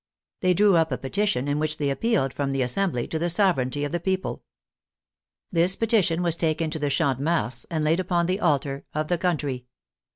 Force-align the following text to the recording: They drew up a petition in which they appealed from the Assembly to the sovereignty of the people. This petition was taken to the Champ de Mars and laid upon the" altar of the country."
They 0.39 0.55
drew 0.55 0.77
up 0.77 0.91
a 0.91 0.97
petition 0.97 1.47
in 1.47 1.59
which 1.59 1.77
they 1.77 1.91
appealed 1.91 2.33
from 2.33 2.53
the 2.53 2.63
Assembly 2.63 3.05
to 3.07 3.19
the 3.19 3.29
sovereignty 3.29 3.83
of 3.83 3.91
the 3.91 3.99
people. 3.99 4.41
This 5.51 5.75
petition 5.75 6.23
was 6.23 6.35
taken 6.35 6.71
to 6.71 6.79
the 6.79 6.89
Champ 6.89 7.19
de 7.19 7.23
Mars 7.23 7.67
and 7.69 7.83
laid 7.83 7.99
upon 7.99 8.25
the" 8.25 8.39
altar 8.41 8.83
of 8.95 9.09
the 9.09 9.19
country." 9.19 9.67